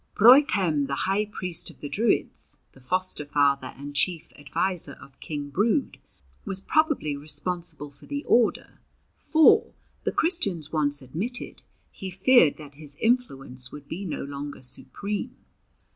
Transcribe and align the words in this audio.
Broichem, 0.15 0.87
the 0.87 0.95
high 1.05 1.25
priest 1.27 1.69
of 1.69 1.79
the 1.79 1.87
Druids, 1.87 2.57
the 2.71 2.79
foster 2.79 3.23
father 3.23 3.71
and 3.77 3.95
chief 3.95 4.33
adviser 4.35 4.93
of 4.93 5.19
King 5.19 5.51
Brude, 5.51 5.99
was 6.43 6.59
probably 6.59 7.15
responsible 7.15 7.91
for 7.91 8.07
the 8.07 8.23
order, 8.23 8.79
for, 9.15 9.75
the 10.03 10.11
Christians 10.11 10.71
once 10.73 11.03
admitted, 11.03 11.61
he 11.91 12.09
feared 12.09 12.57
that 12.57 12.73
his 12.73 12.95
influence 12.95 13.71
would 13.71 13.87
be 13.87 14.03
no 14.03 14.23
longer 14.23 14.63
supreme. 14.63 15.37